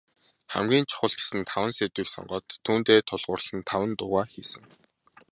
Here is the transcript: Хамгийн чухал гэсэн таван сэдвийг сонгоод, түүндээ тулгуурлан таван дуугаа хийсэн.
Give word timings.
Хамгийн 0.53 0.87
чухал 0.89 1.13
гэсэн 1.17 1.39
таван 1.51 1.71
сэдвийг 1.77 2.09
сонгоод, 2.11 2.45
түүндээ 2.65 2.99
тулгуурлан 3.09 3.59
таван 3.69 3.91
дуугаа 3.99 4.25
хийсэн. 4.33 4.65